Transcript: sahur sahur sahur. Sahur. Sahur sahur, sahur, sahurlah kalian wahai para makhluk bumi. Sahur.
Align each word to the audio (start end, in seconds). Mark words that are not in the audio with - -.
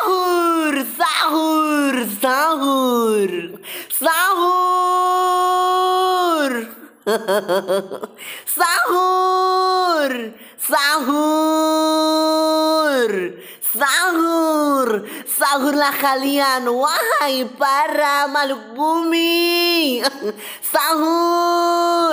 sahur 0.00 0.74
sahur 0.96 1.94
sahur. 2.20 3.30
Sahur. 3.92 4.72
Sahur 8.60 10.12
sahur, 10.70 11.12
sahur, 13.58 14.88
sahurlah 15.26 15.94
kalian 15.98 16.70
wahai 16.70 17.48
para 17.58 18.30
makhluk 18.30 18.76
bumi. 18.76 20.04
Sahur. 20.72 22.00